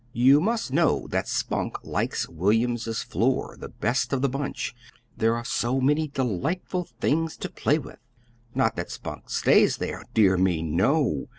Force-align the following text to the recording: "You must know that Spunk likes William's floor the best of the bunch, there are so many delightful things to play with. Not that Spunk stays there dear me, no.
"You 0.13 0.39
must 0.41 0.73
know 0.73 1.05
that 1.11 1.27
Spunk 1.27 1.83
likes 1.83 2.27
William's 2.27 3.03
floor 3.03 3.55
the 3.59 3.69
best 3.69 4.11
of 4.13 4.23
the 4.23 4.29
bunch, 4.29 4.75
there 5.15 5.35
are 5.35 5.45
so 5.45 5.79
many 5.79 6.07
delightful 6.07 6.85
things 6.99 7.37
to 7.37 7.51
play 7.51 7.77
with. 7.77 7.99
Not 8.55 8.75
that 8.77 8.89
Spunk 8.89 9.29
stays 9.29 9.77
there 9.77 10.03
dear 10.15 10.37
me, 10.37 10.63
no. 10.63 11.27